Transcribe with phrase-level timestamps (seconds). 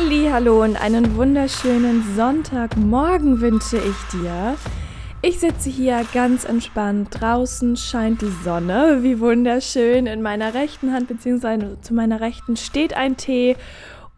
[0.00, 4.54] Hallo und einen wunderschönen Sonntagmorgen wünsche ich dir.
[5.22, 7.08] Ich sitze hier ganz entspannt.
[7.10, 8.98] Draußen scheint die Sonne.
[9.02, 10.06] Wie wunderschön.
[10.06, 11.80] In meiner rechten Hand bzw.
[11.82, 13.56] zu meiner rechten steht ein Tee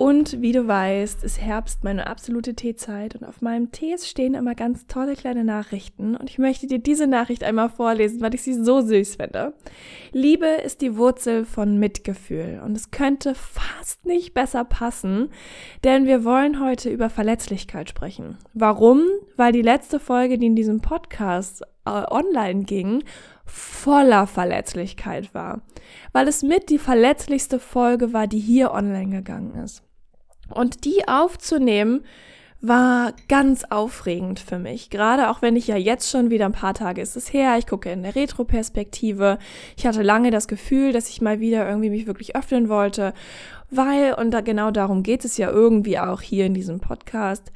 [0.01, 4.55] und wie du weißt, ist Herbst meine absolute Teezeit und auf meinem Tee stehen immer
[4.55, 8.55] ganz tolle kleine Nachrichten und ich möchte dir diese Nachricht einmal vorlesen, weil ich sie
[8.55, 9.53] so süß finde.
[10.13, 15.29] Liebe ist die Wurzel von Mitgefühl und es könnte fast nicht besser passen,
[15.85, 18.39] denn wir wollen heute über Verletzlichkeit sprechen.
[18.55, 19.02] Warum?
[19.37, 23.05] Weil die letzte Folge, die in diesem Podcast äh, online ging,
[23.45, 25.61] voller Verletzlichkeit war.
[26.13, 29.83] Weil es mit die verletzlichste Folge war, die hier online gegangen ist.
[30.51, 32.02] Und die aufzunehmen,
[32.62, 34.90] war ganz aufregend für mich.
[34.90, 37.66] Gerade auch wenn ich ja jetzt schon wieder ein paar Tage ist es her, ich
[37.66, 39.38] gucke in der Retroperspektive.
[39.76, 43.15] Ich hatte lange das Gefühl, dass ich mal wieder irgendwie mich wirklich öffnen wollte,
[43.71, 47.51] weil, und da genau darum geht es ja irgendwie auch hier in diesem Podcast,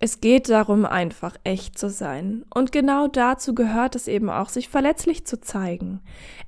[0.00, 2.44] es geht darum, einfach echt zu sein.
[2.54, 6.00] Und genau dazu gehört es eben auch, sich verletzlich zu zeigen.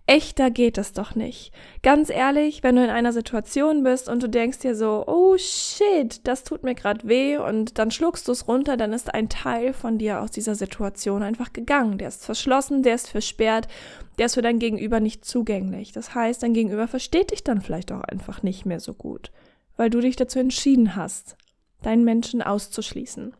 [0.06, 1.52] Echter geht es doch nicht.
[1.82, 6.24] Ganz ehrlich, wenn du in einer Situation bist und du denkst dir so, oh shit,
[6.28, 9.72] das tut mir gerade weh und dann schluckst du es runter, dann ist ein Teil
[9.72, 11.98] von dir aus dieser Situation einfach gegangen.
[11.98, 13.66] Der ist verschlossen, der ist versperrt,
[14.18, 15.90] der ist für dein Gegenüber nicht zugänglich.
[15.90, 19.32] Das heißt, dein Gegenüber versteht dich dann vielleicht auch einfach nicht mehr so gut,
[19.76, 21.36] weil du dich dazu entschieden hast,
[21.82, 23.34] deinen Menschen auszuschließen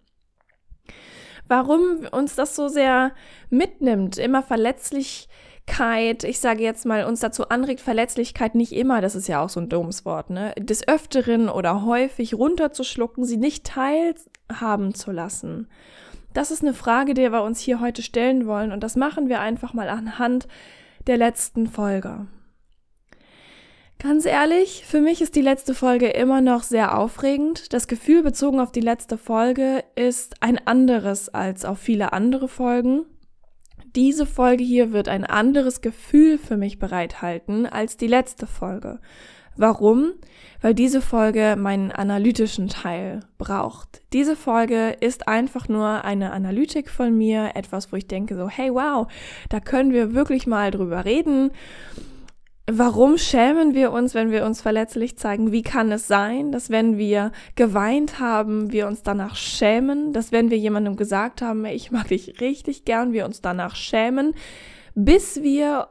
[1.51, 3.13] warum uns das so sehr
[3.51, 9.29] mitnimmt, immer Verletzlichkeit, ich sage jetzt mal, uns dazu anregt, Verletzlichkeit nicht immer, das ist
[9.29, 14.95] ja auch so ein dummes Wort, ne, des Öfteren oder häufig runterzuschlucken, sie nicht teilhaben
[14.95, 15.69] zu lassen.
[16.33, 19.41] Das ist eine Frage, die wir uns hier heute stellen wollen und das machen wir
[19.41, 20.47] einfach mal anhand
[21.09, 22.27] der letzten Folge.
[24.03, 27.71] Ganz ehrlich, für mich ist die letzte Folge immer noch sehr aufregend.
[27.75, 33.05] Das Gefühl bezogen auf die letzte Folge ist ein anderes als auf viele andere Folgen.
[33.95, 39.01] Diese Folge hier wird ein anderes Gefühl für mich bereithalten als die letzte Folge.
[39.59, 40.13] Warum?
[40.63, 44.01] Weil diese Folge meinen analytischen Teil braucht.
[44.15, 48.73] Diese Folge ist einfach nur eine Analytik von mir, etwas, wo ich denke so, hey
[48.73, 49.09] wow,
[49.51, 51.51] da können wir wirklich mal drüber reden
[52.73, 55.51] Warum schämen wir uns, wenn wir uns verletzlich zeigen?
[55.51, 60.13] Wie kann es sein, dass wenn wir geweint haben, wir uns danach schämen?
[60.13, 64.35] Dass wenn wir jemandem gesagt haben, ich mag dich richtig gern, wir uns danach schämen,
[64.95, 65.89] bis wir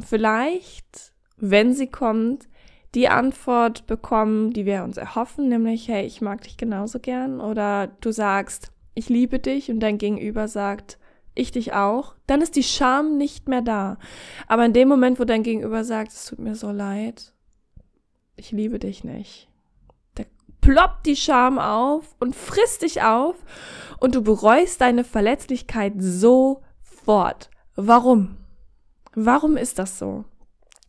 [0.00, 2.48] vielleicht, wenn sie kommt,
[2.96, 7.40] die Antwort bekommen, die wir uns erhoffen, nämlich, hey, ich mag dich genauso gern.
[7.40, 10.98] Oder du sagst, ich liebe dich und dein Gegenüber sagt,
[11.34, 13.98] ich dich auch, dann ist die Scham nicht mehr da.
[14.46, 17.32] Aber in dem Moment, wo dein Gegenüber sagt, es tut mir so leid,
[18.36, 19.48] ich liebe dich nicht,
[20.14, 20.24] da
[20.60, 23.36] ploppt die Scham auf und frisst dich auf
[23.98, 27.50] und du bereust deine Verletzlichkeit sofort.
[27.76, 28.36] Warum?
[29.14, 30.24] Warum ist das so?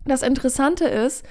[0.05, 1.23] Das Interessante ist,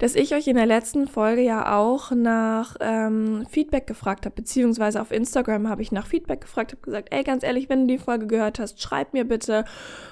[0.00, 5.00] dass ich euch in der letzten Folge ja auch nach ähm, Feedback gefragt habe, beziehungsweise
[5.00, 8.02] auf Instagram habe ich nach Feedback gefragt, habe gesagt, ey, ganz ehrlich, wenn du die
[8.02, 9.64] Folge gehört hast, schreib mir bitte.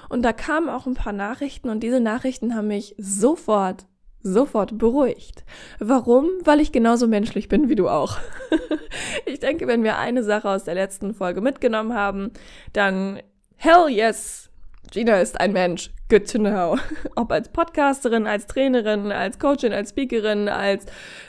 [0.07, 3.85] Und da kamen auch ein paar Nachrichten und diese Nachrichten haben mich sofort,
[4.21, 5.43] sofort beruhigt.
[5.79, 6.29] Warum?
[6.45, 8.17] Weil ich genauso menschlich bin wie du auch.
[9.25, 12.31] ich denke, wenn wir eine Sache aus der letzten Folge mitgenommen haben,
[12.71, 13.19] dann
[13.57, 14.49] hell yes,
[14.91, 15.91] Gina ist ein Mensch.
[16.09, 16.77] Good to know.
[17.15, 20.85] Ob als Podcasterin, als Trainerin, als Coachin, als Speakerin, als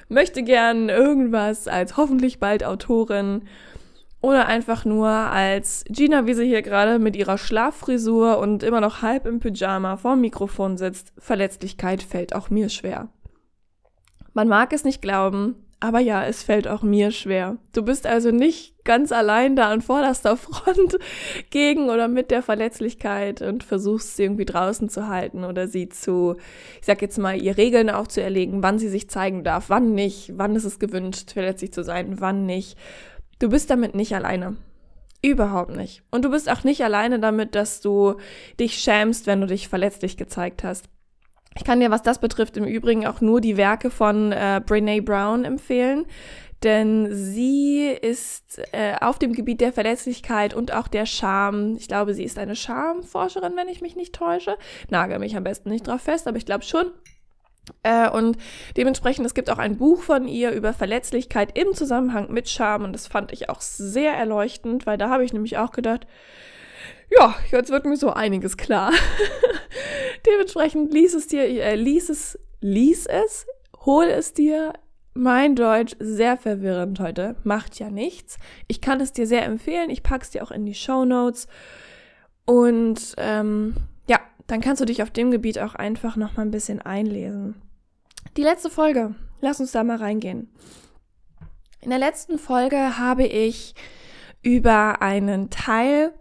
[0.09, 3.43] möchte gern irgendwas, als hoffentlich bald Autorin
[4.21, 9.03] oder einfach nur als Gina, wie sie hier gerade mit ihrer Schlaffrisur und immer noch
[9.03, 11.13] halb im Pyjama vorm Mikrofon sitzt.
[11.19, 13.09] Verletzlichkeit fällt auch mir schwer.
[14.33, 17.57] Man mag es nicht glauben, aber ja, es fällt auch mir schwer.
[17.73, 20.99] Du bist also nicht ganz allein da an vorderster Front
[21.51, 26.37] gegen oder mit der Verletzlichkeit und versuchst sie irgendwie draußen zu halten oder sie zu,
[26.81, 30.57] ich sag jetzt mal, ihr Regeln aufzuerlegen, wann sie sich zeigen darf, wann nicht, wann
[30.57, 32.79] ist es gewünscht, verletzlich zu sein, wann nicht.
[33.39, 34.57] Du bist damit nicht alleine.
[35.23, 36.03] Überhaupt nicht.
[36.11, 38.15] Und du bist auch nicht alleine damit, dass du
[38.61, 40.89] dich schämst, wenn du dich verletzlich gezeigt hast.
[41.57, 45.01] Ich kann dir, was das betrifft, im Übrigen auch nur die Werke von äh, Brene
[45.01, 46.05] Brown empfehlen.
[46.63, 51.77] Denn sie ist äh, auf dem Gebiet der Verletzlichkeit und auch der Scham.
[51.77, 54.57] Ich glaube, sie ist eine Schamforscherin, wenn ich mich nicht täusche.
[54.89, 56.91] Nagel mich am besten nicht drauf fest, aber ich glaube schon.
[57.83, 58.39] Äh, und
[58.77, 62.93] dementsprechend, es gibt auch ein Buch von ihr über Verletzlichkeit im Zusammenhang mit Scham und
[62.93, 66.07] das fand ich auch sehr erleuchtend, weil da habe ich nämlich auch gedacht,
[67.11, 68.93] ja, jetzt wird mir so einiges klar.
[70.27, 73.47] dementsprechend lies es dir, äh, lies es, lies es,
[73.85, 74.73] hol es dir.
[75.17, 78.37] Mein Deutsch sehr verwirrend heute, macht ja nichts.
[78.69, 79.89] Ich kann es dir sehr empfehlen.
[79.89, 81.49] Ich pack's dir auch in die Show Notes
[82.45, 83.77] und ähm,
[84.07, 87.63] ja, dann kannst du dich auf dem Gebiet auch einfach noch mal ein bisschen einlesen.
[88.37, 90.51] Die letzte Folge, lass uns da mal reingehen.
[91.81, 93.75] In der letzten Folge habe ich
[94.43, 96.13] über einen Teil,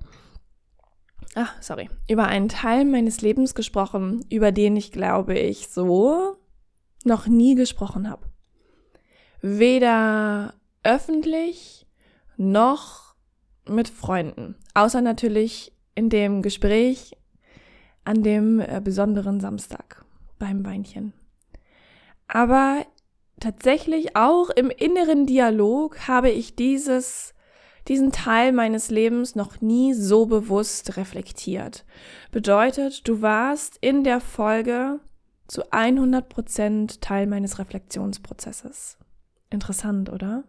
[1.33, 6.37] ach, sorry, über einen Teil meines Lebens gesprochen, über den ich glaube ich so
[7.03, 8.34] noch nie gesprochen habe.
[9.41, 10.53] Weder
[10.83, 11.85] öffentlich
[12.37, 13.15] noch
[13.67, 14.55] mit Freunden.
[14.73, 17.15] Außer natürlich in dem Gespräch
[18.03, 20.05] an dem äh, besonderen Samstag
[20.37, 21.13] beim Weinchen.
[22.27, 22.85] Aber
[23.39, 27.33] tatsächlich auch im inneren Dialog habe ich dieses,
[27.87, 31.85] diesen Teil meines Lebens noch nie so bewusst reflektiert.
[32.31, 34.99] Bedeutet, du warst in der Folge
[35.47, 38.97] zu 100 Prozent Teil meines Reflexionsprozesses.
[39.55, 40.43] Interessant, oder?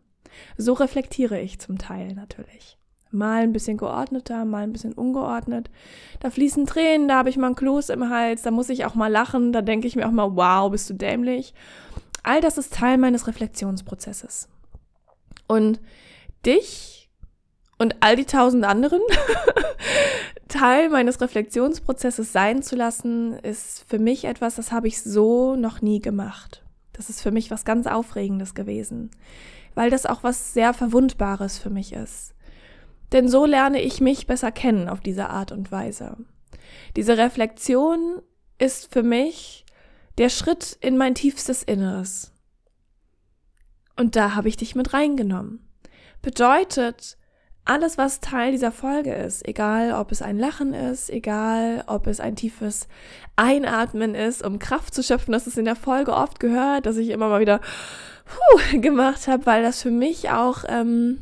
[0.59, 2.77] So reflektiere ich zum Teil natürlich.
[3.13, 5.71] Mal ein bisschen geordneter, mal ein bisschen ungeordnet.
[6.21, 8.95] Da fließen Tränen, da habe ich mal ein Kloß im Hals, da muss ich auch
[8.95, 11.55] mal lachen, da denke ich mir auch mal, wow, bist du dämlich.
[12.25, 14.49] All das ist Teil meines Reflexionsprozesses.
[15.47, 15.81] Und
[16.45, 17.09] dich
[17.79, 19.01] und all die tausend anderen
[20.49, 25.81] Teil meines Reflexionsprozesses sein zu lassen, ist für mich etwas, das habe ich so noch
[25.81, 26.66] nie gemacht.
[26.97, 29.11] Das ist für mich was ganz Aufregendes gewesen,
[29.75, 32.35] weil das auch was sehr Verwundbares für mich ist.
[33.13, 36.17] Denn so lerne ich mich besser kennen auf diese Art und Weise.
[36.97, 38.23] Diese Reflexion
[38.59, 39.67] ist für mich
[40.17, 42.33] der Schritt in mein tiefstes Inneres.
[43.97, 45.69] Und da habe ich dich mit reingenommen.
[46.23, 47.19] Bedeutet,
[47.67, 52.21] alles, was Teil dieser Folge ist, egal ob es ein Lachen ist, egal ob es
[52.21, 52.89] ein tiefes
[53.35, 57.11] Einatmen ist, um Kraft zu schöpfen, das ist in der Folge oft gehört, dass ich
[57.11, 57.61] immer mal wieder
[58.25, 61.19] puh, gemacht habe, weil das für mich auch ähm,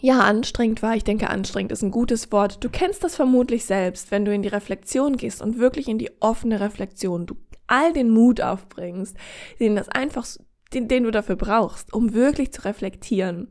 [0.00, 0.96] ja, anstrengend war.
[0.96, 2.64] Ich denke, anstrengend ist ein gutes Wort.
[2.64, 6.10] Du kennst das vermutlich selbst, wenn du in die Reflexion gehst und wirklich in die
[6.20, 7.36] offene Reflexion, du
[7.66, 9.16] all den Mut aufbringst,
[9.60, 10.26] den das einfach,
[10.72, 13.48] den, den du dafür brauchst, um wirklich zu reflektieren.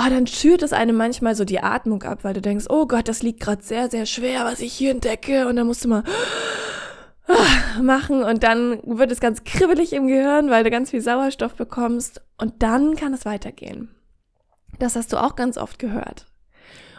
[0.00, 3.06] Oh, dann schürt es einem manchmal so die Atmung ab, weil du denkst, oh Gott,
[3.06, 5.46] das liegt gerade sehr, sehr schwer, was ich hier entdecke.
[5.46, 6.04] Und dann musst du mal
[7.82, 12.22] machen und dann wird es ganz kribbelig im Gehirn, weil du ganz viel Sauerstoff bekommst
[12.38, 13.94] und dann kann es weitergehen.
[14.78, 16.26] Das hast du auch ganz oft gehört.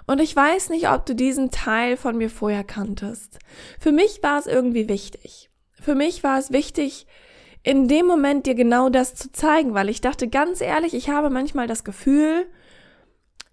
[0.06, 3.39] Und ich weiß nicht, ob du diesen Teil von mir vorher kanntest.
[3.80, 5.50] Für mich war es irgendwie wichtig.
[5.74, 7.07] Für mich war es wichtig,
[7.63, 11.30] in dem Moment dir genau das zu zeigen, weil ich dachte ganz ehrlich, ich habe
[11.30, 12.45] manchmal das Gefühl,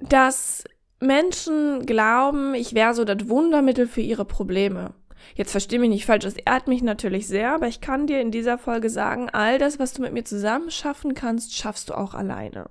[0.00, 0.64] dass
[1.00, 4.94] Menschen glauben, ich wäre so das Wundermittel für ihre Probleme.
[5.34, 8.30] Jetzt versteh mich nicht falsch, es ehrt mich natürlich sehr, aber ich kann dir in
[8.30, 12.14] dieser Folge sagen, all das, was du mit mir zusammen schaffen kannst, schaffst du auch
[12.14, 12.70] alleine.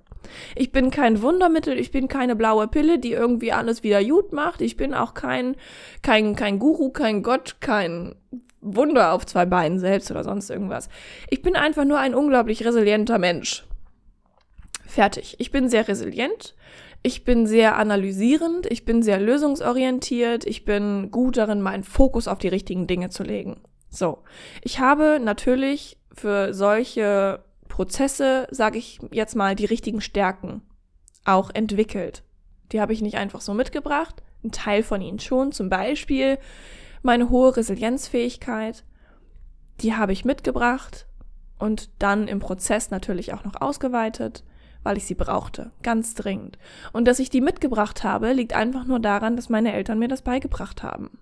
[0.54, 4.60] Ich bin kein Wundermittel, ich bin keine blaue Pille, die irgendwie alles wieder gut macht.
[4.60, 5.56] Ich bin auch kein,
[6.02, 8.14] kein, kein Guru, kein Gott, kein
[8.60, 10.88] Wunder auf zwei Beinen selbst oder sonst irgendwas.
[11.30, 13.64] Ich bin einfach nur ein unglaublich resilienter Mensch.
[14.86, 15.36] Fertig.
[15.38, 16.54] Ich bin sehr resilient.
[17.02, 22.38] Ich bin sehr analysierend, ich bin sehr lösungsorientiert, ich bin gut darin, meinen Fokus auf
[22.38, 23.60] die richtigen Dinge zu legen.
[23.88, 24.18] So,
[24.62, 30.62] ich habe natürlich für solche Prozesse, sage ich jetzt mal, die richtigen Stärken
[31.24, 32.24] auch entwickelt.
[32.72, 36.38] Die habe ich nicht einfach so mitgebracht, ein Teil von ihnen schon, zum Beispiel
[37.02, 38.84] meine hohe Resilienzfähigkeit,
[39.80, 41.06] die habe ich mitgebracht
[41.58, 44.42] und dann im Prozess natürlich auch noch ausgeweitet,
[44.88, 46.56] weil ich sie brauchte, ganz dringend.
[46.94, 50.22] Und dass ich die mitgebracht habe, liegt einfach nur daran, dass meine Eltern mir das
[50.22, 51.18] beigebracht haben.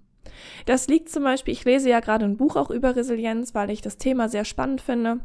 [0.67, 3.81] Das liegt zum Beispiel, ich lese ja gerade ein Buch auch über Resilienz, weil ich
[3.81, 5.19] das Thema sehr spannend finde.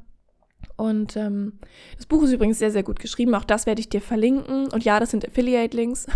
[0.75, 1.59] Und ähm,
[1.97, 3.35] das Buch ist übrigens sehr, sehr gut geschrieben.
[3.35, 4.71] Auch das werde ich dir verlinken.
[4.71, 6.07] Und ja, das sind Affiliate-Links.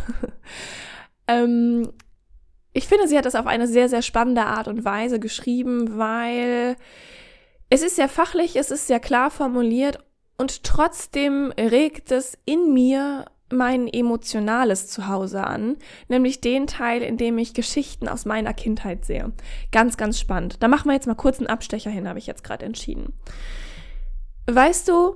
[1.27, 1.91] ähm,
[2.73, 6.75] ich finde, sie hat das auf eine sehr, sehr spannende Art und Weise geschrieben, weil
[7.69, 9.99] es ist sehr fachlich, es ist sehr klar formuliert
[10.37, 15.77] und trotzdem regt es in mir mein emotionales Zuhause an,
[16.07, 19.31] nämlich den Teil, in dem ich Geschichten aus meiner Kindheit sehe.
[19.71, 20.57] Ganz, ganz spannend.
[20.61, 23.13] Da machen wir jetzt mal kurz einen Abstecher hin, habe ich jetzt gerade entschieden.
[24.47, 25.15] Weißt du,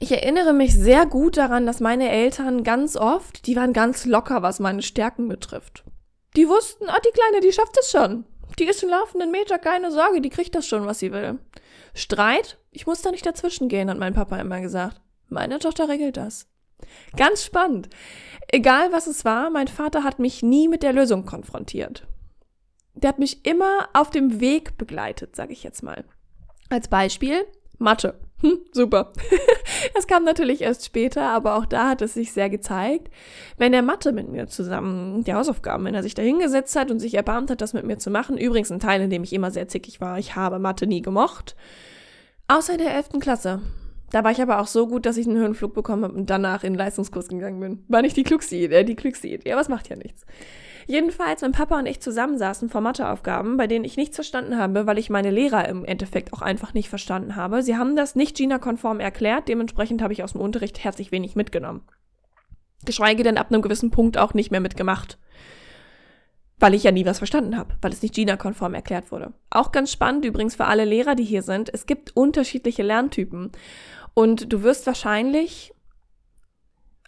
[0.00, 4.42] ich erinnere mich sehr gut daran, dass meine Eltern ganz oft, die waren ganz locker,
[4.42, 5.84] was meine Stärken betrifft.
[6.36, 8.24] Die wussten, ah, die Kleine, die schafft es schon.
[8.58, 11.38] Die ist im laufenden Meter, keine Sorge, die kriegt das schon, was sie will.
[11.94, 15.00] Streit, ich muss da nicht dazwischen gehen, hat mein Papa immer gesagt.
[15.28, 16.48] Meine Tochter regelt das.
[17.16, 17.88] Ganz spannend.
[18.48, 22.06] Egal was es war, mein Vater hat mich nie mit der Lösung konfrontiert.
[22.94, 26.04] Der hat mich immer auf dem Weg begleitet, sage ich jetzt mal.
[26.68, 27.46] Als Beispiel
[27.78, 28.18] Mathe.
[28.44, 29.10] Hm, super.
[29.94, 33.08] das kam natürlich erst später, aber auch da hat es sich sehr gezeigt.
[33.56, 37.00] Wenn er Mathe mit mir zusammen, die Hausaufgaben, wenn er sich da hingesetzt hat und
[37.00, 39.50] sich erbarmt hat, das mit mir zu machen, übrigens ein Teil, in dem ich immer
[39.50, 41.56] sehr zickig war, ich habe Mathe nie gemocht,
[42.46, 43.18] außer in der 11.
[43.18, 43.62] Klasse.
[44.10, 46.64] Da war ich aber auch so gut, dass ich einen Höhenflug bekommen habe und danach
[46.64, 47.82] in den Leistungskurs gegangen bin.
[47.88, 50.26] War nicht die klugste Idee, die klugste Idee, aber es macht ja nichts.
[50.86, 54.98] Jedenfalls, wenn Papa und ich zusammensaßen vor Matheaufgaben, bei denen ich nichts verstanden habe, weil
[54.98, 57.62] ich meine Lehrer im Endeffekt auch einfach nicht verstanden habe.
[57.62, 61.82] Sie haben das nicht GINA-konform erklärt, dementsprechend habe ich aus dem Unterricht herzlich wenig mitgenommen.
[62.84, 65.18] Geschweige denn ab einem gewissen Punkt auch nicht mehr mitgemacht.
[66.58, 69.32] Weil ich ja nie was verstanden habe, weil es nicht GINA-konform erklärt wurde.
[69.50, 73.52] Auch ganz spannend übrigens für alle Lehrer, die hier sind, es gibt unterschiedliche Lerntypen.
[74.12, 75.72] Und du wirst wahrscheinlich,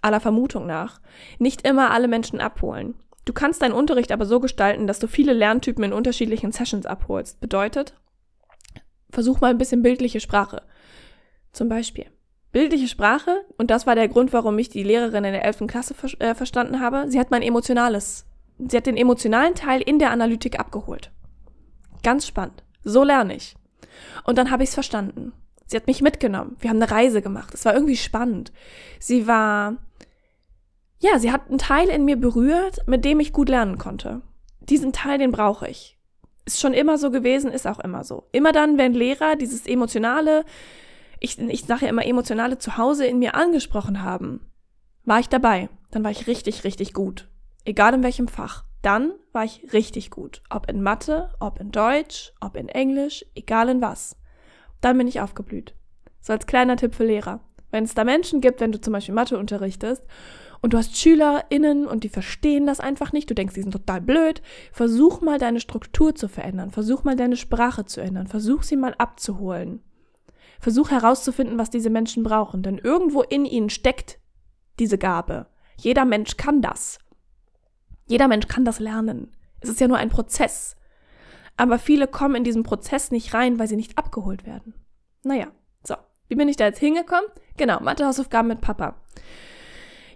[0.03, 1.01] aller Vermutung nach,
[1.39, 2.95] nicht immer alle Menschen abholen.
[3.27, 7.41] Du kannst deinen Unterricht aber so gestalten, dass du viele Lerntypen in unterschiedlichen Sessions abholst.
[7.41, 7.95] Bedeutet,
[9.11, 10.63] versuch mal ein bisschen bildliche Sprache.
[11.53, 12.07] Zum Beispiel.
[12.53, 15.67] Bildliche Sprache, und das war der Grund, warum ich die Lehrerin in der 11.
[15.67, 18.25] Klasse ver äh, verstanden habe, sie hat mein emotionales,
[18.59, 21.11] sie hat den emotionalen Teil in der Analytik abgeholt.
[22.05, 22.63] Ganz spannend.
[22.85, 23.57] So lerne ich.
[24.25, 25.33] Und dann habe ich es verstanden.
[25.67, 26.57] Sie hat mich mitgenommen.
[26.61, 27.53] Wir haben eine Reise gemacht.
[27.53, 28.53] Es war irgendwie spannend.
[29.01, 29.77] Sie war
[30.99, 34.23] ja, sie hat einen Teil in mir berührt, mit dem ich gut lernen konnte.
[34.61, 35.99] Diesen Teil, den brauche ich.
[36.45, 38.29] Ist schon immer so gewesen, ist auch immer so.
[38.33, 40.45] Immer dann, wenn Lehrer dieses emotionale,
[41.21, 44.41] ich, ich sage ja immer emotionale Zuhause in mir angesprochen haben,
[45.05, 45.69] war ich dabei.
[45.91, 47.29] Dann war ich richtig, richtig gut.
[47.65, 48.65] Egal in welchem Fach.
[48.83, 50.43] Dann war ich richtig gut.
[50.51, 54.17] Ob in Mathe, ob in Deutsch, ob in Englisch, egal in was.
[54.81, 55.75] Dann bin ich aufgeblüht.
[56.21, 57.41] So als kleiner Tipp für Lehrer.
[57.71, 60.03] Wenn es da Menschen gibt, wenn du zum Beispiel Mathe unterrichtest
[60.63, 64.01] und du hast SchülerInnen und die verstehen das einfach nicht, du denkst, die sind total
[64.01, 64.43] blöd,
[64.73, 68.95] versuch mal deine Struktur zu verändern, versuch mal deine Sprache zu ändern, versuch sie mal
[68.99, 69.83] abzuholen.
[70.61, 74.19] Versuch herauszufinden, was diese Menschen brauchen, denn irgendwo in ihnen steckt
[74.79, 75.47] diese Gabe.
[75.77, 76.99] Jeder Mensch kann das.
[78.07, 79.33] Jeder Mensch kann das lernen.
[79.61, 80.77] Es ist ja nur ein Prozess.
[81.57, 84.75] Aber viele kommen in diesen Prozess nicht rein, weil sie nicht abgeholt werden.
[85.23, 85.49] Naja.
[86.29, 87.31] Wie bin ich da jetzt hingekommen?
[87.57, 88.97] Genau, Mathehausaufgaben mit Papa.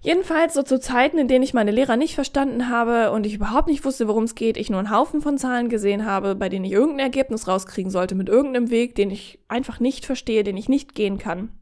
[0.03, 3.69] Jedenfalls so zu Zeiten, in denen ich meine Lehrer nicht verstanden habe und ich überhaupt
[3.69, 6.65] nicht wusste, worum es geht, ich nur einen Haufen von Zahlen gesehen habe, bei denen
[6.65, 10.71] ich irgendein Ergebnis rauskriegen sollte mit irgendeinem Weg, den ich einfach nicht verstehe, den ich
[10.71, 11.53] nicht gehen kann,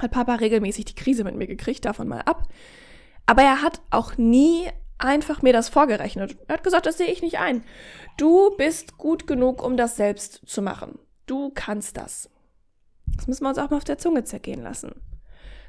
[0.00, 2.48] hat Papa regelmäßig die Krise mit mir gekriegt, davon mal ab.
[3.26, 4.68] Aber er hat auch nie
[4.98, 6.36] einfach mir das vorgerechnet.
[6.48, 7.62] Er hat gesagt, das sehe ich nicht ein.
[8.16, 10.98] Du bist gut genug, um das selbst zu machen.
[11.26, 12.28] Du kannst das.
[13.16, 14.92] Das müssen wir uns auch mal auf der Zunge zergehen lassen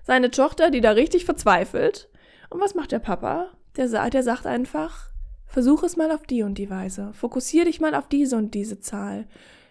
[0.09, 2.09] seine Tochter, die da richtig verzweifelt.
[2.49, 3.51] Und was macht der Papa?
[3.77, 5.11] Der, der sagt einfach,
[5.45, 7.13] versuch es mal auf die und die Weise.
[7.13, 9.27] Fokussier dich mal auf diese und diese Zahl.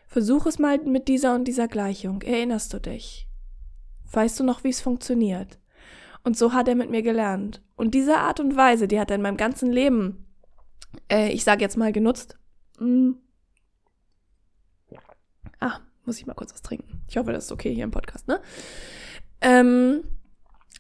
[0.07, 2.23] Versuch es mal mit dieser und dieser Gleichung.
[2.23, 3.29] Erinnerst du dich?
[4.13, 5.59] Weißt du noch, wie es funktioniert?
[6.23, 7.63] Und so hat er mit mir gelernt.
[7.75, 10.25] Und diese Art und Weise, die hat er in meinem ganzen Leben,
[11.11, 12.39] äh, ich sage jetzt mal, genutzt.
[12.79, 13.15] Mm.
[16.09, 17.03] Muss ich mal kurz was trinken.
[17.07, 18.41] Ich hoffe, das ist okay hier im Podcast, ne?
[19.43, 20.05] Ähm,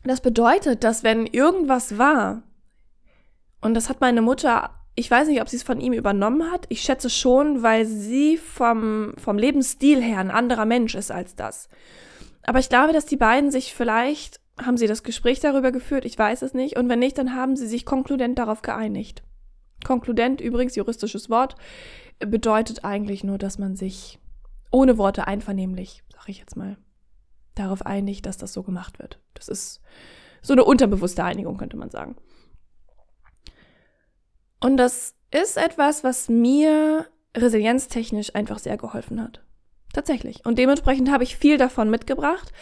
[0.02, 2.44] das bedeutet, dass wenn irgendwas war,
[3.60, 6.64] und das hat meine Mutter, ich weiß nicht, ob sie es von ihm übernommen hat,
[6.70, 11.68] ich schätze schon, weil sie vom, vom Lebensstil her ein anderer Mensch ist als das.
[12.44, 16.18] Aber ich glaube, dass die beiden sich vielleicht, haben sie das Gespräch darüber geführt, ich
[16.18, 19.22] weiß es nicht, und wenn nicht, dann haben sie sich konkludent darauf geeinigt.
[19.84, 21.54] Konkludent, übrigens juristisches Wort,
[22.18, 24.18] bedeutet eigentlich nur, dass man sich
[24.70, 26.76] ohne Worte einvernehmlich, sag ich jetzt mal,
[27.54, 29.20] darauf einigt, dass das so gemacht wird.
[29.34, 29.80] Das ist
[30.42, 32.16] so eine unterbewusste Einigung, könnte man sagen.
[34.60, 37.06] Und das ist etwas, was mir
[37.36, 39.42] resilienztechnisch einfach sehr geholfen hat.
[39.92, 40.44] Tatsächlich.
[40.44, 42.52] Und dementsprechend habe ich viel davon mitgebracht,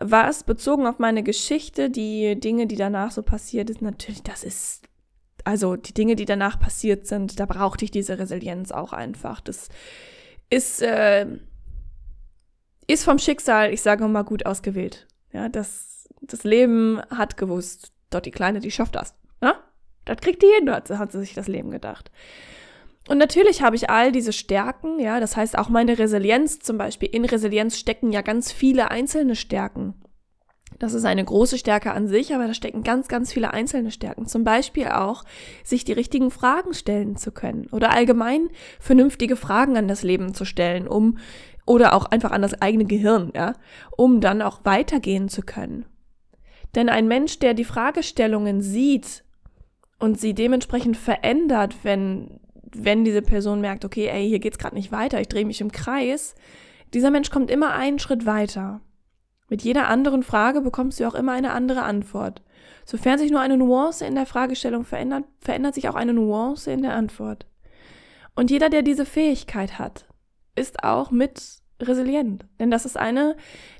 [0.00, 4.82] was bezogen auf meine Geschichte, die Dinge, die danach so passiert ist, natürlich, das ist,
[5.44, 9.40] also die Dinge, die danach passiert sind, da brauchte ich diese Resilienz auch einfach.
[9.40, 9.68] Das
[10.48, 11.26] ist, äh,
[12.86, 15.06] ist vom Schicksal, ich sage mal, gut ausgewählt.
[15.32, 19.14] Ja, das, das Leben hat gewusst, dort die Kleine, die schafft das.
[19.42, 19.56] Ja?
[20.04, 22.10] Das kriegt die hin, hat, hat sie sich das Leben gedacht.
[23.08, 27.08] Und natürlich habe ich all diese Stärken, ja, das heißt auch meine Resilienz zum Beispiel.
[27.08, 29.94] In Resilienz stecken ja ganz viele einzelne Stärken.
[30.78, 34.26] Das ist eine große Stärke an sich, aber da stecken ganz, ganz viele einzelne Stärken.
[34.26, 35.24] Zum Beispiel auch,
[35.64, 40.44] sich die richtigen Fragen stellen zu können oder allgemein vernünftige Fragen an das Leben zu
[40.44, 41.18] stellen, um
[41.66, 43.54] oder auch einfach an das eigene Gehirn, ja,
[43.96, 45.86] um dann auch weitergehen zu können.
[46.74, 49.24] Denn ein Mensch, der die Fragestellungen sieht
[49.98, 52.40] und sie dementsprechend verändert, wenn
[52.78, 55.72] wenn diese Person merkt, okay, ey, hier geht's gerade nicht weiter, ich drehe mich im
[55.72, 56.34] Kreis,
[56.92, 58.80] dieser Mensch kommt immer einen Schritt weiter.
[59.48, 62.42] Mit jeder anderen Frage bekommst du auch immer eine andere Antwort.
[62.84, 66.82] Sofern sich nur eine Nuance in der Fragestellung verändert, verändert sich auch eine Nuance in
[66.82, 67.46] der Antwort.
[68.34, 70.06] Und jeder, der diese Fähigkeit hat,
[70.56, 72.46] ist auch mit resilient.
[72.58, 73.36] Denn das ist eine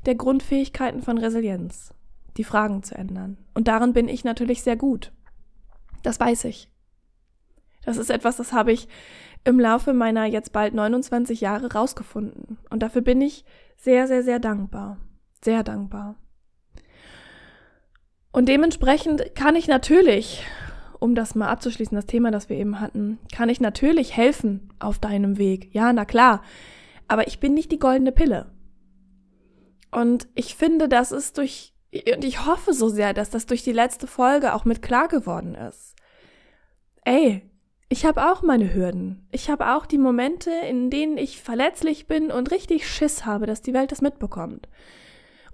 [0.07, 1.93] der Grundfähigkeiten von Resilienz,
[2.37, 3.39] die Fragen zu ändern.
[3.55, 5.13] Und darin bin ich natürlich sehr gut.
[6.03, 6.71] Das weiß ich.
[7.85, 8.89] Das ist etwas, das habe ich
[9.45, 12.59] im Laufe meiner jetzt bald 29 Jahre rausgefunden.
[12.71, 13.45] Und dafür bin ich
[13.77, 14.99] sehr, sehr, sehr dankbar
[15.45, 16.17] sehr dankbar.
[18.33, 20.45] Und dementsprechend kann ich natürlich,
[21.01, 24.99] um das mal abzuschließen, das Thema, das wir eben hatten, kann ich natürlich helfen auf
[24.99, 25.75] deinem Weg.
[25.75, 26.43] Ja, na klar.
[27.09, 28.53] Aber ich bin nicht die goldene Pille.
[29.91, 31.73] Und ich finde, das ist durch,
[32.15, 35.55] und ich hoffe so sehr, dass das durch die letzte Folge auch mit klar geworden
[35.55, 35.95] ist.
[37.05, 37.51] Ey,
[37.89, 39.29] ich habe auch meine Hürden.
[39.31, 43.63] Ich habe auch die Momente, in denen ich verletzlich bin und richtig Schiss habe, dass
[43.63, 44.69] die Welt das mitbekommt.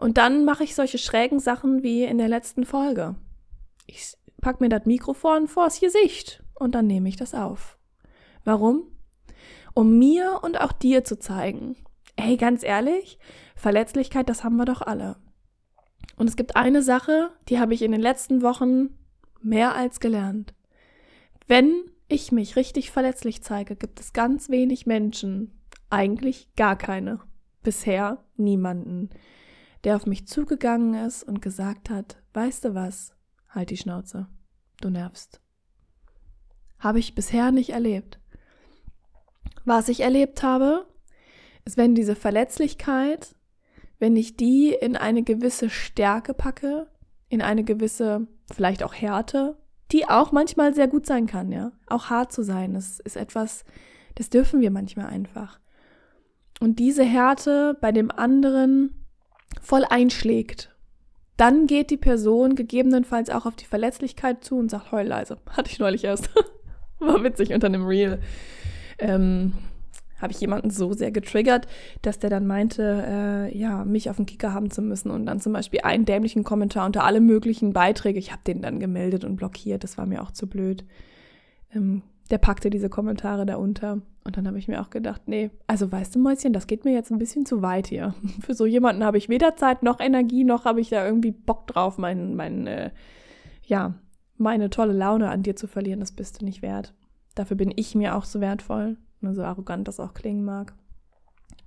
[0.03, 3.15] Und dann mache ich solche schrägen Sachen wie in der letzten Folge.
[3.87, 7.79] Ich pack mir das Mikrofon vors Gesicht und dann nehme ich das auf.
[8.43, 8.83] Warum?
[9.75, 11.77] Um mir und auch dir zu zeigen,
[12.17, 13.21] ey, ganz ehrlich,
[13.55, 15.19] Verletzlichkeit, das haben wir doch alle.
[16.17, 18.99] Und es gibt eine Sache, die habe ich in den letzten Wochen
[19.41, 20.53] mehr als gelernt.
[21.47, 21.73] Wenn
[22.09, 25.53] ich mich richtig verletzlich zeige, gibt es ganz wenig Menschen,
[25.91, 27.21] eigentlich gar keine,
[27.63, 29.11] bisher niemanden,
[29.85, 33.15] der auf mich zugegangen ist und gesagt hat, weißt du was,
[33.49, 34.29] halt die Schnauze,
[34.81, 35.41] du nervst.
[36.79, 38.19] Habe ich bisher nicht erlebt.
[39.65, 40.87] Was ich erlebt habe,
[41.65, 43.37] ist, wenn diese Verletzlichkeit,
[43.99, 46.89] wenn ich die in eine gewisse Stärke packe,
[47.29, 49.57] in eine gewisse, vielleicht auch Härte,
[49.93, 51.73] die auch manchmal sehr gut sein kann, ja.
[51.87, 53.65] Auch hart zu sein, das ist etwas,
[54.15, 55.61] das dürfen wir manchmal einfach.
[56.61, 59.02] Und diese Härte bei dem anderen
[59.61, 60.71] voll einschlägt,
[61.37, 65.39] dann geht die Person gegebenenfalls auch auf die Verletzlichkeit zu und sagt, heul leise.
[65.51, 66.31] Hatte ich neulich erst.
[66.99, 68.21] War witzig unter einem Reel.
[68.99, 69.55] Ähm,
[70.21, 71.67] habe ich jemanden so sehr getriggert,
[72.01, 75.41] dass der dann meinte, äh, ja, mich auf den Kicker haben zu müssen und dann
[75.41, 78.21] zum Beispiel einen dämlichen Kommentar unter alle möglichen Beiträge.
[78.21, 79.83] Ich habe den dann gemeldet und blockiert.
[79.83, 80.85] Das war mir auch zu blöd.
[81.75, 82.03] Ähm,
[82.33, 84.01] der packte diese Kommentare da unter.
[84.25, 86.95] Und dann habe ich mir auch gedacht, nee, also weißt du, Mäuschen, das geht mir
[86.95, 88.15] jetzt ein bisschen zu weit hier.
[88.41, 91.67] Für so jemanden habe ich weder Zeit noch Energie, noch habe ich da irgendwie Bock
[91.67, 92.91] drauf, mein, mein, äh,
[93.67, 93.95] ja,
[94.39, 96.01] meine tolle Laune an dir zu verlieren.
[96.01, 96.95] Das bist du nicht wert.
[97.35, 100.73] Dafür bin ich mir auch so wertvoll, so arrogant das auch klingen mag.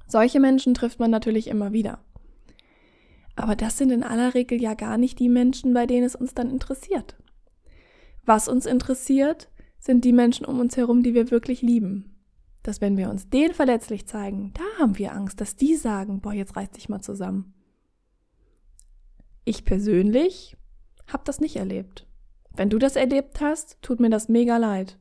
[0.07, 1.99] Solche Menschen trifft man natürlich immer wieder.
[3.35, 6.33] Aber das sind in aller Regel ja gar nicht die Menschen, bei denen es uns
[6.33, 7.15] dann interessiert.
[8.25, 9.49] Was uns interessiert,
[9.85, 12.15] sind die Menschen um uns herum, die wir wirklich lieben.
[12.63, 16.33] Dass wenn wir uns denen verletzlich zeigen, da haben wir Angst, dass die sagen, boah,
[16.33, 17.53] jetzt reiß dich mal zusammen.
[19.43, 20.57] Ich persönlich
[21.07, 22.07] habe das nicht erlebt.
[22.55, 24.97] Wenn du das erlebt hast, tut mir das mega leid.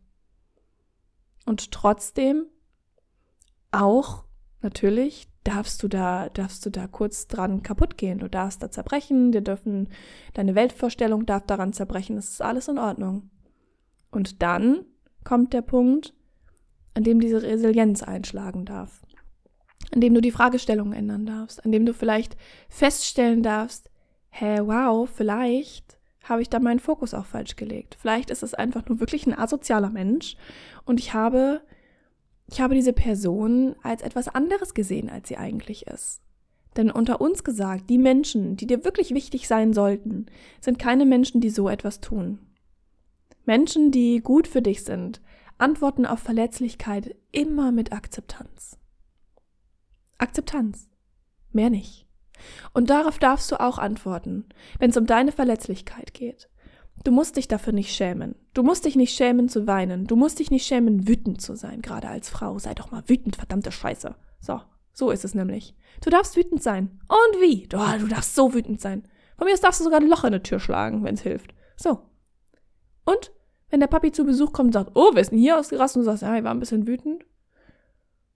[1.46, 2.44] Und trotzdem
[3.70, 4.24] auch
[4.60, 8.18] natürlich darfst du da darfst du da kurz dran kaputt gehen.
[8.18, 9.88] Du darfst da zerbrechen, dir dürfen
[10.34, 12.16] deine Weltvorstellung darf daran zerbrechen.
[12.16, 13.30] Das ist alles in Ordnung.
[14.14, 14.85] Und dann
[15.24, 16.14] kommt der Punkt,
[16.94, 19.03] an dem diese Resilienz einschlagen darf.
[19.92, 22.37] An dem du die Fragestellung ändern darfst, an dem du vielleicht
[22.68, 23.90] feststellen darfst,
[24.31, 27.96] hä, wow, vielleicht habe ich da meinen Fokus auch falsch gelegt.
[28.00, 30.37] Vielleicht ist es einfach nur wirklich ein asozialer Mensch
[30.85, 31.61] und ich habe,
[32.46, 36.22] ich habe diese Person als etwas anderes gesehen, als sie eigentlich ist.
[36.77, 40.27] Denn unter uns gesagt, die Menschen, die dir wirklich wichtig sein sollten,
[40.61, 42.38] sind keine Menschen, die so etwas tun.
[43.44, 45.20] Menschen, die gut für dich sind,
[45.59, 48.78] antworten auf Verletzlichkeit immer mit Akzeptanz.
[50.18, 50.88] Akzeptanz.
[51.52, 52.07] Mehr nicht.
[52.72, 54.46] Und darauf darfst du auch antworten,
[54.78, 56.48] wenn es um deine Verletzlichkeit geht.
[57.02, 58.35] Du musst dich dafür nicht schämen.
[58.54, 60.07] Du musst dich nicht schämen zu weinen.
[60.07, 62.59] Du musst dich nicht schämen, wütend zu sein, gerade als Frau.
[62.59, 64.14] Sei doch mal wütend, verdammte Scheiße.
[64.40, 64.61] So,
[64.92, 65.74] so ist es nämlich.
[66.02, 67.00] Du darfst wütend sein.
[67.09, 67.66] Und wie?
[67.66, 69.07] Du, du darfst so wütend sein.
[69.37, 71.54] Von mir aus darfst du sogar ein Loch in eine Tür schlagen, wenn es hilft.
[71.76, 72.00] So,
[73.04, 73.32] und
[73.70, 76.10] wenn der Papi zu Besuch kommt und sagt, oh, ist denn hier ausgerastet und du
[76.10, 77.24] sagst, ja, ich war ein bisschen wütend,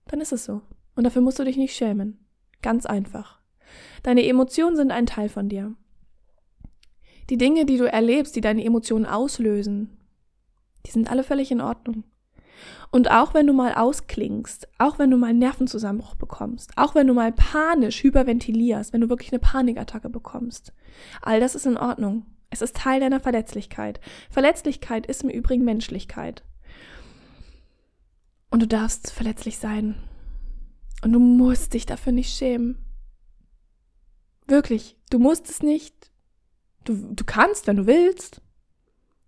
[0.07, 0.61] dann ist es so.
[0.95, 2.25] Und dafür musst du dich nicht schämen.
[2.61, 3.39] Ganz einfach.
[4.03, 5.75] Deine Emotionen sind ein Teil von dir.
[7.29, 9.97] Die Dinge, die du erlebst, die deine Emotionen auslösen,
[10.85, 12.03] die sind alle völlig in Ordnung.
[12.91, 17.07] Und auch wenn du mal ausklingst, auch wenn du mal einen Nervenzusammenbruch bekommst, auch wenn
[17.07, 20.73] du mal panisch hyperventilierst, wenn du wirklich eine Panikattacke bekommst,
[21.21, 22.25] all das ist in Ordnung.
[22.49, 23.99] Es ist Teil deiner Verletzlichkeit.
[24.29, 26.43] Verletzlichkeit ist im Übrigen Menschlichkeit.
[28.49, 29.95] Und du darfst verletzlich sein.
[31.03, 32.77] Und du musst dich dafür nicht schämen.
[34.47, 36.11] Wirklich, du musst es nicht.
[36.83, 38.41] Du, du kannst, wenn du willst.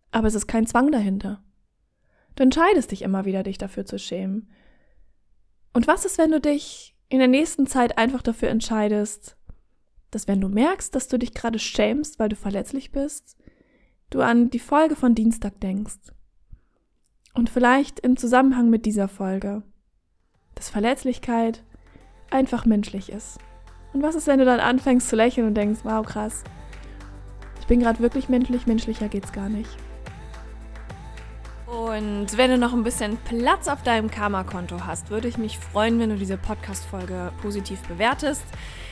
[0.10, 1.44] Aber es ist kein Zwang dahinter.
[2.36, 4.50] Du entscheidest dich immer wieder, dich dafür zu schämen.
[5.74, 9.38] Und was ist, wenn du dich in der nächsten Zeit einfach dafür entscheidest,
[10.12, 13.38] dass wenn du merkst, dass du dich gerade schämst, weil du verletzlich bist,
[14.10, 16.12] du an die Folge von Dienstag denkst.
[17.34, 19.64] Und vielleicht im Zusammenhang mit dieser Folge,
[20.56, 21.64] dass Verletzlichkeit
[22.30, 23.40] einfach menschlich ist.
[23.94, 26.44] Und was ist, wenn du dann anfängst zu lächeln und denkst, wow, krass,
[27.60, 29.70] ich bin gerade wirklich menschlich, menschlicher geht's gar nicht.
[31.68, 36.00] Und wenn du noch ein bisschen Platz auf deinem Karma-Konto hast, würde ich mich freuen,
[36.00, 38.44] wenn du diese Podcast-Folge positiv bewertest.